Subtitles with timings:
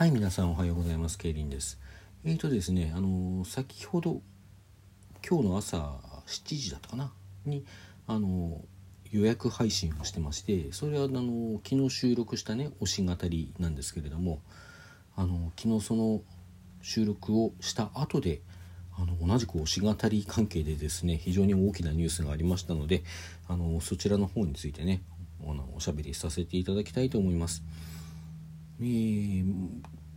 [0.00, 1.18] はい皆さんおはようございます。
[1.18, 1.78] ケイリンです。
[2.24, 4.22] えーとですねあの先ほど
[5.22, 5.76] 今日の朝
[6.26, 7.12] 7時だったかな？
[7.44, 7.66] に
[8.06, 8.62] あの
[9.10, 14.40] 予約配信をしてましてそれはあの昨日収録したね推し語りなんですけれども
[15.16, 16.22] あの昨日その
[16.80, 18.40] 収録をした後で
[18.96, 23.02] あの同じく推し語り関係でですね非常に大きなニュースがありましたので
[23.48, 25.02] あのそちらの方についてね
[25.76, 27.62] おしゃべりさせていただきたいと思います。
[28.80, 29.44] えー、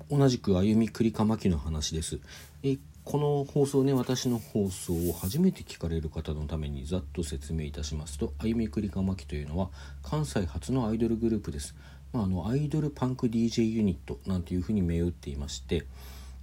[0.09, 2.19] 同じく歩みくりかまきの話です。
[2.63, 9.69] えこの放送ね私の放送を初めて聞かれる方のためにざっと説明いたしますと歩みくりかまきというのは
[10.01, 11.75] 関西初のアイドルグループです。
[12.13, 15.85] まあ、あのアイドルパンク DJ ユニットなんていうふうに銘打っていまして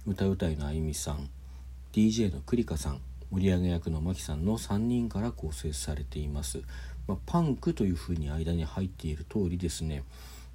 [0.05, 1.29] 歌うたいのあゆみさん
[1.93, 6.61] DJ のくりかさん盛り上げ役のまきさんの3人から構成されています。
[7.07, 10.03] まあ、パンクというふうに間に入っている通りですね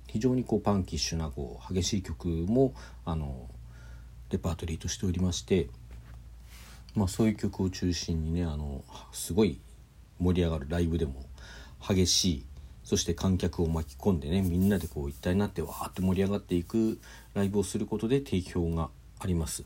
[0.07, 2.75] 非常にこうパンキッシュなこう激しい曲も
[3.05, 3.49] あの
[4.31, 5.69] レパートリーとしておりまして、
[6.95, 9.61] まあ、そういう曲を中心にねあのすごい
[10.19, 11.25] 盛り上がるライブでも
[11.87, 12.45] 激しい
[12.83, 16.99] そして観客を巻き込んでねみんなでこう一体になってわーって盛り上がっていく
[17.35, 19.65] ライブをすることで定評があります。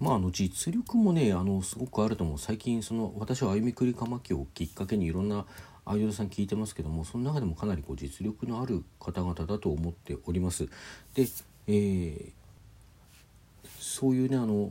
[0.00, 5.46] まあ、あの実力もねあのすごくあると思う最近その私は歩みくりかまきをきっかけにいろんな
[5.86, 10.66] アイドルさん聞いてますけどもその中でもかなりこう実力のある方々だと思っております。
[11.14, 11.26] で、
[11.66, 12.30] えー、
[13.78, 14.70] そういうねあの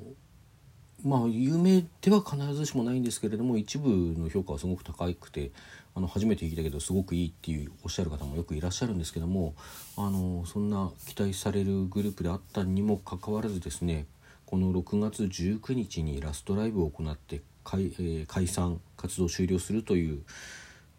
[1.03, 5.51] まあ有名では必ずしもないんですけれども一部の評価はすごく高くて
[5.95, 9.53] あの初めて聞いたけどすごくいいっていうおっしゃる方もよくいらっしゃるんですけども
[9.97, 14.07] あのそんな期待されるグループであったにもかかわらずですね
[14.45, 20.21] この6月19日にラストライブを行って解,、えー、解散活動終了するという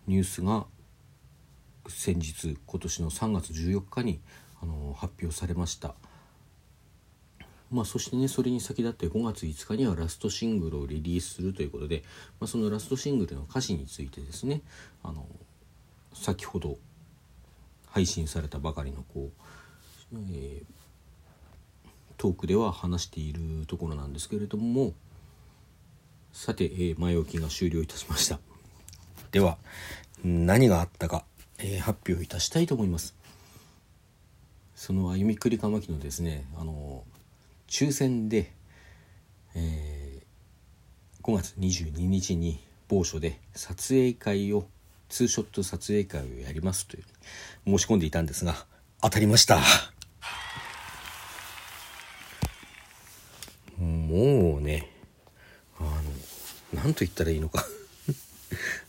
[0.06, 0.66] ニュースが
[1.88, 4.20] 先日今年の3月14日に
[4.62, 5.94] あの発表されました。
[7.70, 12.04] まあ、そしてねそれに先立って5月5日にはラストシングルをリリースするということで、
[12.38, 14.60] まあ、そのラストシングルの歌詞についてですね
[15.02, 15.26] あの
[16.12, 16.78] 先ほど
[17.88, 19.30] 配信されたばかりのこ
[20.12, 20.64] う、えー、
[22.16, 24.92] トークでは話しているところなんですけれども
[26.32, 28.38] さて、えー、前置きが終了いたしました。
[29.34, 29.58] では
[30.22, 31.24] 何があったか、
[31.58, 33.16] えー、発表いたしたいと思います。
[34.76, 37.02] その歩みくりかまきのですねあの
[37.66, 38.52] 抽選で、
[39.56, 44.68] えー、5月22日に某所で撮影会を
[45.08, 47.04] ツーショット撮影会をやりますという
[47.66, 48.54] 申し込んでいたんですが
[49.02, 49.58] 当たりました。
[53.80, 54.92] もうね
[55.80, 55.90] あの
[56.84, 57.66] 何と言ったらいいのか。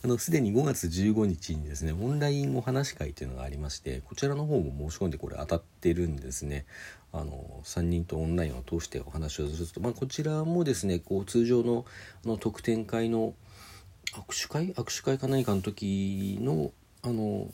[0.06, 6.64] あの、すでに5月15日にですね、オンラインお話会というのがありまして、こちらの方も申し込んでこれ当たってるんですね。
[7.12, 11.86] あの、3人とオンラインを通してお話をすると、まあ、こちらもですね、こう、通常の、
[12.24, 13.34] あの、特典会の、
[14.12, 14.72] 握手会？
[14.74, 16.70] 握手会か何かの時の、
[17.02, 17.48] あの、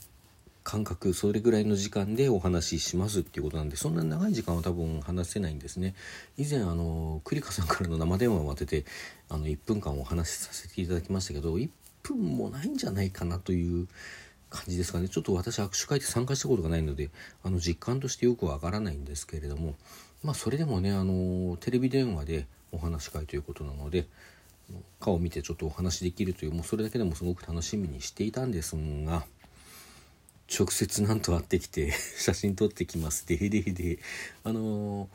[0.63, 5.97] 感覚それぐらいの時間でお話ししますっていうことなんでそんな長い時間は多分話せないんですね。
[6.37, 8.85] 以前あの栗花さんからの生電話を当てて
[9.29, 11.69] あの1分間お話しさせていただきましたけど1
[12.03, 13.89] 分もないんじゃないかなという
[14.51, 15.09] 感じですかね。
[15.09, 17.11] ちょっと私握手会で参加したことがないので
[17.43, 19.75] あの実感としてよくわからないんですけれども
[20.23, 24.07] まあそれでもねあのテレビ電話でお話し会ということなので
[25.01, 29.25] 顔を見てちょっとお話できるというもうそれだけでもすごく楽しみにしていたんですが
[30.55, 33.27] 直接なんと会ってきて 写真撮ってきます。
[33.27, 33.99] ででで
[34.45, 35.09] あの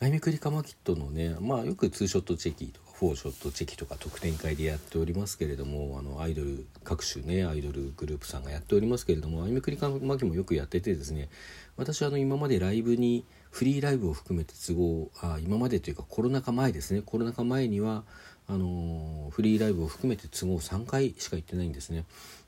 [0.00, 11.30] アイメクリカマキットのねまあよくツーショットチェキとかフォーショットチェキとか特典会でやっておりますけれどもあのアイドル各種ねアイドルグループさんがやっておりますけれどもあいめくりかまきもよくやっててですね
[11.78, 18.04] 私はあの今までライブにフリーライブを含めて都合あ今までというかコロナ禍前ですねコロナ禍前には
[18.46, 22.04] あのフリーライブを含めて都合3回しか行ってないんですね。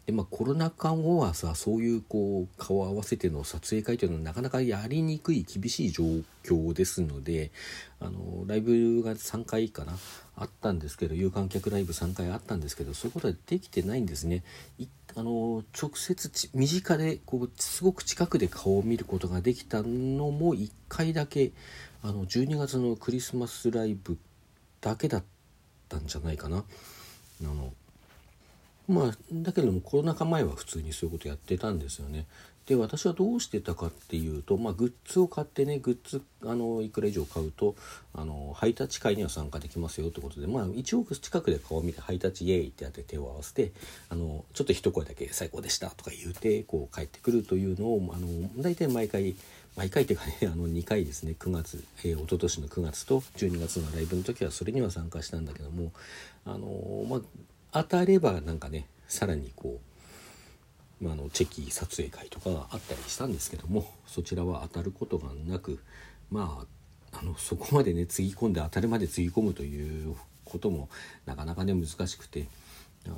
[0.07, 6.05] でまあコロナ禍後はさそういうこう顔を合わせての撮影会というのはなかなかやりにくい厳しい状
[6.45, 7.53] 況ですので
[8.01, 9.93] あのライブが3回かな
[10.37, 14.43] あったんですけど有観客ライブ3回あったんですけどそういうことはできてないんですね。
[15.15, 21.53] あの直接身近でこうすごく近くで顔を見ることができたのも1回だけ
[22.03, 24.19] あの12月のクリスマスライブ
[24.81, 25.25] だけだっ
[25.89, 26.65] たんじゃないかな。
[27.43, 27.73] あの
[28.93, 32.27] まあだけどもコロナ禍前は普通にそういうことやってたんですよね。
[32.67, 37.75] で私はどうしてたかっていうと、まあ、グッズを買ってねグッズあのいくら以上買うと
[38.15, 43.73] あのハイタッチ会には参加できますよってことで、まあ、一応近くで顔を見てハイタッチイエーイってやって手を合わせて
[44.11, 48.29] あのちょっと一声だけ「最高でした」とか言うてこう帰ってくるというのをあの
[48.63, 49.35] 大体毎回
[49.75, 55.93] 毎回というかね あの2回ですね9月、えー、一昨年の9月と12月のライブの時はそれには参加したんだけども
[56.45, 57.21] あの、まあ
[57.73, 59.81] 当たればなんかねさらにこ
[61.01, 65.81] う、まあ、のチェキ撮影会とかがあったりしたんですけどもそちらは当たることがなく
[66.31, 66.65] ま
[67.13, 70.15] ああのそこまでねつぎ込んで当たるまでつぎ込むという
[70.45, 70.89] ことも
[71.27, 72.47] なかなかね難しくて
[73.07, 73.17] あの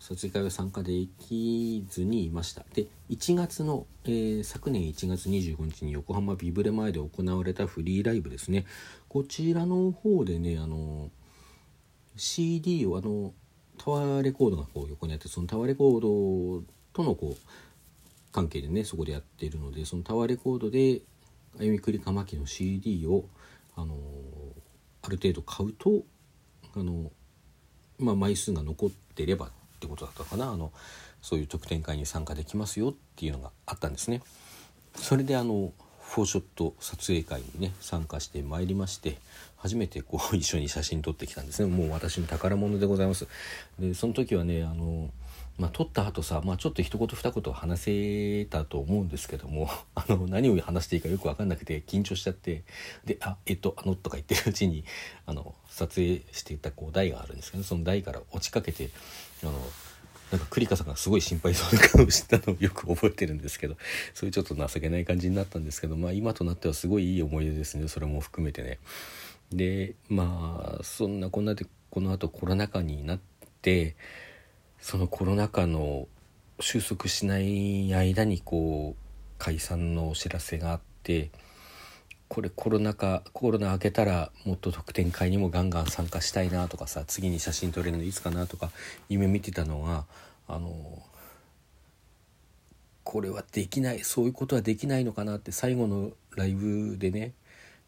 [0.00, 0.92] 撮影会は参加で
[1.28, 2.64] きずにいました。
[2.74, 8.66] で1月の、えー、昨年1月25日に横浜ビブレ前で行われたフリーライブですね。
[9.08, 11.10] こちらの方でねあの
[12.16, 13.32] CD をあの
[13.78, 21.00] タワーレコードがこう横にあってそのタワーレコードとのこう関係でねそこでやっているのでそのタワーレコードで
[21.58, 23.24] あゆみくりかまきの CD を
[23.76, 23.96] あの
[25.02, 26.02] ある程度買うと
[26.74, 27.10] あの
[27.98, 29.50] まあ枚数が残ってればっ
[29.80, 30.72] てことだったかなあの
[31.22, 34.22] そういう特典会に参加できますよっていうのがあったんですね。
[34.94, 35.72] それであの
[36.08, 39.18] フォーショット撮影会にね参加してまいりまして
[39.56, 41.70] 初めてこう一緒に写真撮ってきたんですね。
[41.70, 43.26] もう私の宝物でございます。
[43.78, 45.10] でその時はねあの
[45.58, 52.62] まあ、撮った後さ、まあ、ちょっと一言二言話せたと思うんですけども あの何を話していいかよく分かんなくて緊張しちゃって
[53.06, 54.84] で「あえっとあの」とか言ってるうちに
[55.24, 58.90] あの撮影していたこう台があるんですけどその台から落ちかけて
[59.42, 59.52] あの
[60.30, 63.76] なんか栗花さんがすごい心配そうな顔をしたのをよく覚えてるんですけど
[64.12, 68.78] そういうちょっと情けない感じになったんですけど、まあ、今となってはすごいいい思い出ですねそれも含めてね。
[69.52, 73.20] でまあそんなこんなでこのあとコロナ禍になっ
[73.62, 73.94] て
[74.80, 76.08] そのコロナ禍の
[76.58, 79.02] 収束しない間にこう
[79.38, 81.30] 解散のお知らせがあって
[82.28, 88.70] これコロナ禍コロナ明けたらもっと特典会にもガンガン参加したいなとかさ次に写真撮れるのいつかなとか
[89.08, 90.04] 夢見てたのが
[90.48, 91.02] あの
[93.04, 97.32] これはできないそういうことはできないのかなって最後のライブでね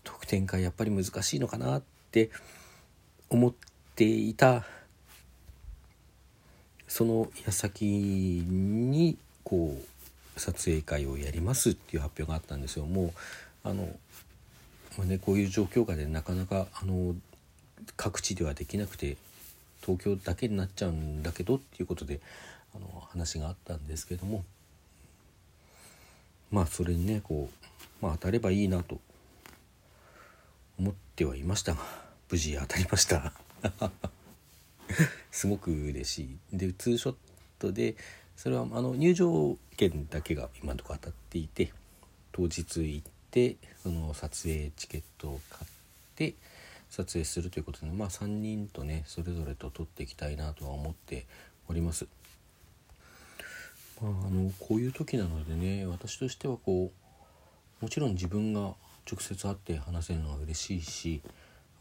[0.04, 1.82] 特典会やっぱり難しいのかなっ
[2.12, 2.30] て
[3.28, 3.52] 思っ
[3.96, 4.64] ていた
[6.86, 9.76] その矢先にこ
[10.36, 12.86] う撮影会をやりますっていう発表があったんですよ。
[12.86, 13.12] もう
[13.64, 13.88] あの
[14.98, 17.14] まあね、こういう状況下でなかなかあの
[17.96, 19.16] 各地ではできなくて
[19.80, 22.20] 東京だけになっちゃうんだけどっていうことで
[22.74, 24.44] あの話があったんですけども。
[26.50, 27.50] まあそれにねこ
[28.02, 28.98] う、まあ、当たればいいなと
[30.78, 31.80] 思ってはいましたが
[32.30, 33.32] 無事当たりました。
[35.30, 36.22] すごく嬉し
[36.52, 36.56] い。
[36.56, 37.14] でツーショッ
[37.58, 37.96] トで
[38.36, 41.72] それはあの入場券だけが今のところ当たっていて
[42.32, 45.70] 当日行っててその撮影チケットを買っ
[46.16, 46.34] て
[46.90, 51.26] 撮影するということで、まあ、3人とねそれぞれと撮っていきたいなとは思って
[51.68, 52.06] おります。
[54.00, 56.90] まあ、あのこういう時なのでね私としてはこ
[57.80, 58.60] うもちろん自分が
[59.10, 61.20] 直接会って話せるのは嬉しいし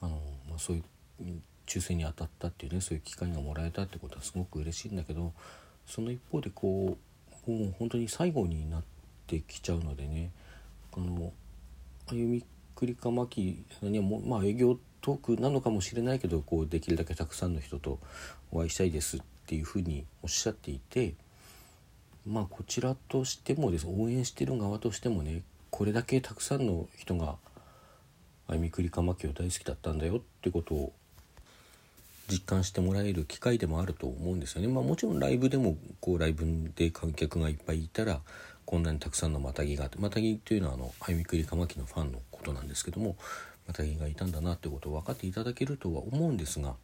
[0.01, 0.15] あの、
[0.49, 0.83] まあ、そういう
[1.67, 5.33] 抽選に当たったっていうねそういう機会がもらえたってことはすごく嬉しいんだけど
[5.85, 6.97] その一方でこ
[7.47, 8.83] うもう本当に最後になっ
[9.27, 10.31] てきちゃうのでね
[10.97, 11.31] あの
[12.07, 12.43] 歩み
[12.75, 17.99] くりかまきにはもまあ営業トークなのかもしれないけどこうできるだけたくさんの人と
[18.51, 21.13] お会いしたいですっていうふうにおっしゃっていて
[22.25, 27.35] まあこちらとしてもです応援してる側としてもねこれだけたくさんの人が
[28.47, 30.93] 歩みくりかまきを大好きだったんだよってことを
[32.29, 34.67] 実感してもらえる機会でもあると思うんですよね。
[34.67, 38.19] まあ、もちろんライブでもこうライブで観客がいっぱいいたら
[38.67, 43.15] こんなにたくさんのマタギがあってマタギというのはあの歩みくりかまきのファンのことなんですけども
[43.65, 46.75] マタギがいたんだなってことを分かっていただけるとは思うんですが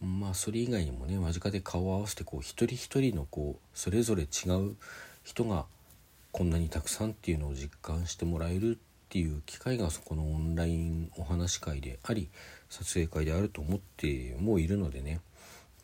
[0.00, 4.74] まあそれ以外にもね間近で顔を合わせてこう一人一人のこうそれぞれ違う
[5.22, 5.66] 人が
[6.32, 12.28] こんなにたくさんっていうのを実感してもらえるっていう機会がそこのオンラインお話会であり
[12.68, 15.20] 撮影会であると思ってもいるのでね。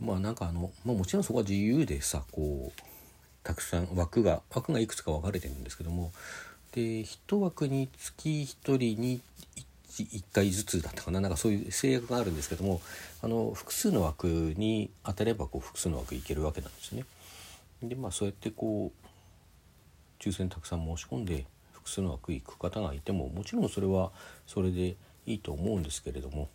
[0.00, 2.82] まあなんかあの、まあ、もちろんそこは自由でさこう
[3.44, 6.12] たくさん枠が枠がいくつか分かれてるんですけども
[6.72, 9.20] で1枠につき1人に
[9.90, 12.80] 1, 1回ずつだったかななんかそういう制約があるんですけども
[13.22, 17.04] あの複数の枠に当たればこう複数の枠いけるわけなんですね。
[17.82, 24.12] でまあそうやってこう抽選たくさん申し込んで複数の枠行く方がいてももちろんそれは
[24.46, 24.96] それで
[25.26, 26.48] いいと思うんですけれども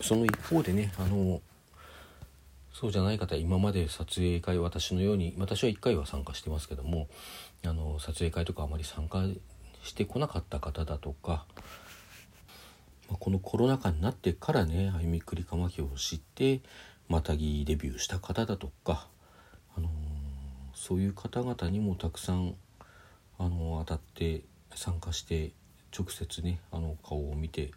[0.00, 1.40] その一方でねあの
[2.74, 7.06] そうじゃない方今まで撮影会私のように私は1回は参加してますけども
[7.64, 9.22] あの撮影会とかあまり参加
[9.84, 11.46] してこなかった方だとか、
[13.08, 16.62] まあ、このコロナ禍になってからね歩みくりかまきを知って
[17.08, 19.06] またぎデビューした方だとか、
[19.76, 19.90] あのー、
[20.74, 22.56] そういう方々にもたくさん、
[23.38, 24.42] あのー、当たって
[24.74, 25.52] 参加して
[25.96, 27.70] 直接ねあの顔を見て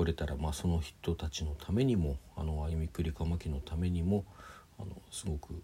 [0.00, 4.24] これたら、まあ、その人たちのためにもあの歩みくりかまきのためにも
[4.78, 5.62] あのすごく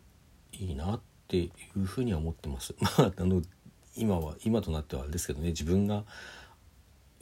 [0.52, 2.74] いいなっていうふうには思ってます。
[2.78, 3.40] まあ、あの
[3.96, 6.04] 今は今となってはあれですけどね自分が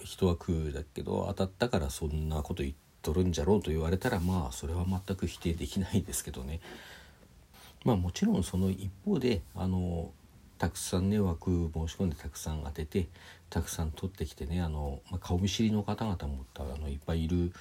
[0.02, 6.59] 一枠だけど当たったからそんなこと言っとるんじゃろうと言われたらまあそれは全く否定できないですけどね。
[7.85, 10.11] まあもちろんその一方であの
[10.64, 13.06] たくさんね枠申し込んでたくさん当てて
[13.50, 17.52] たくさん取ってきてねあの、まあ、顔見知りの方々もあのいっぱいいる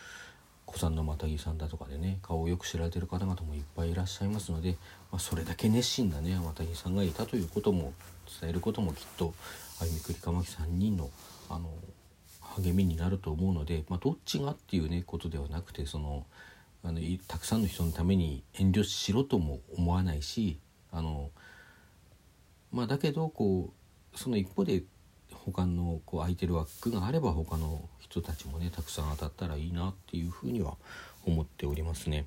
[0.66, 4.78] 子さんのまたぎさんだとかでね顔をよく知られてる方々もいっぱいいらっしゃいますので、
[5.12, 7.92] まあ、それだけ熱心なねまたぎさんがいたということも
[8.40, 9.34] 伝えることもきっと
[9.82, 11.10] あゆみくりかまき3人の
[11.50, 11.70] あの
[12.56, 16.26] 励みになると思うので、まあ、どっちがっていうねことではなくてその
[16.86, 20.58] あのたくさんの人のために遠慮しろとも思わないし
[20.94, 21.32] あの
[22.74, 23.72] まあだけどこ
[24.14, 24.84] うその一方で
[25.46, 30.76] 他のこう空いてる枠があれば他の人たちもねたくさん当たったらいいなっていうふうには
[31.26, 32.26] 思っておりますね。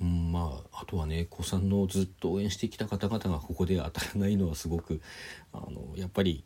[0.00, 5.00] うん、まああとはね子さんのずっと応援してきた方々がここで当たらないのはすごく
[5.52, 6.44] あのやっぱり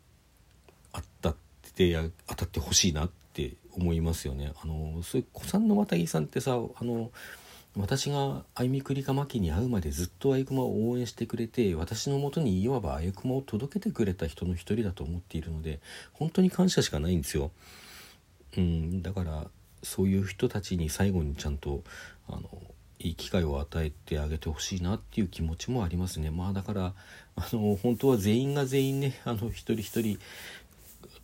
[0.93, 1.35] あったっ
[1.75, 4.51] て当たってほしいなって思いますよね。
[4.61, 7.11] あのそういう子さんの渡木さんってさあの
[7.79, 15.79] 私があゆみくりかまきに会うまでずっとあゆくまを応援してくれて私のもとにいわばあゆくまを届けてくれた人の一人だと思っているので
[16.11, 17.51] 本当に感謝しかないんですよ。
[18.57, 19.47] うん、だから
[19.81, 21.83] そういう人たちに最後にちゃんと
[22.27, 22.49] あの
[22.99, 26.31] いい機会を与えてあげてほしいなっていう気持ちもありますね。
[26.31, 26.93] まあだから
[27.37, 30.19] あの本当は全員が全員ねあの一人一人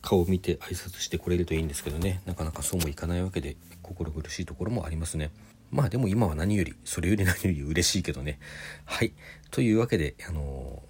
[0.00, 5.30] 顔を見て挨拶してこれるといいんですけどねなかなかそうもいかないわけで心苦しいところもありますね。
[5.70, 8.38] まあでも今は何よりそれより何より嬉しいけどね。
[8.84, 9.12] はい
[9.50, 10.82] というわけで、あの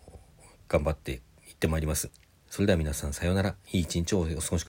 [0.68, 1.16] ー、頑張ってい
[1.52, 2.10] ってまいります。
[2.48, 4.64] それでは皆さんさようならいい一日をお過ごしください。